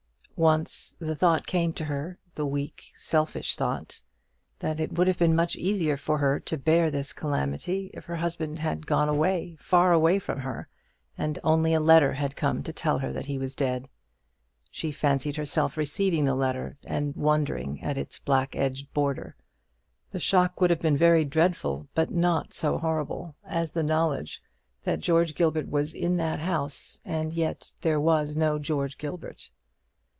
[0.37, 4.01] Once the thought came to her the weak selfish thought
[4.57, 8.15] that it would have been much easier for her to bear this calamity if her
[8.15, 10.67] husband had gone away, far away from her,
[11.15, 13.87] and only a letter had come to tell her that he was dead.
[14.71, 19.35] She fancied herself receiving the letter, and wondering at its black edged border.
[20.09, 24.41] The shock would have been very dreadful; but not so horrible as the knowledge
[24.85, 29.51] that George Gilbert was in that house, and yet there was no George Gilbert.